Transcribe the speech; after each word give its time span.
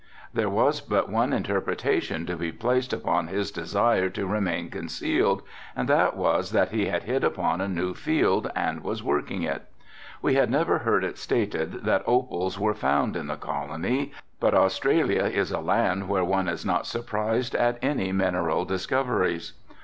There 0.33 0.49
was 0.49 0.81
but 0.81 1.09
one 1.11 1.31
interpretation 1.31 2.25
to 2.25 2.35
be 2.35 2.51
placed 2.51 2.91
upon 2.91 3.27
his 3.27 3.51
desire 3.51 4.09
to 4.09 4.25
remain 4.25 4.71
concealed 4.71 5.43
and 5.75 5.87
that 5.87 6.17
was 6.17 6.53
that 6.53 6.71
he 6.71 6.87
had 6.87 7.03
hit 7.03 7.23
upon 7.23 7.61
a 7.61 7.67
new 7.67 7.93
field 7.93 8.51
and 8.55 8.83
was 8.83 9.03
working 9.03 9.43
it. 9.43 9.67
We 10.19 10.33
had 10.33 10.49
never 10.49 10.79
heard 10.79 11.03
it 11.03 11.19
stated 11.19 11.83
that 11.83 12.01
opals 12.07 12.59
were 12.59 12.73
found 12.73 13.15
in 13.15 13.27
the 13.27 13.35
Colony, 13.37 14.11
but 14.39 14.55
Australia 14.55 15.25
is 15.25 15.51
a 15.51 15.59
land 15.59 16.09
where 16.09 16.23
one 16.25 16.47
is 16.47 16.65
not 16.65 16.87
surprised 16.87 17.53
at 17.53 17.77
any 17.83 18.11
mineral 18.11 18.65
discoveries. 18.65 19.53